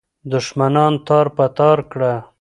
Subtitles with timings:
[0.31, 2.13] دښمنان تار په تار کړه.